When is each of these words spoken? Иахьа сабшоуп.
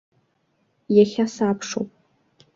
Иахьа 0.97 1.25
сабшоуп. 1.35 1.89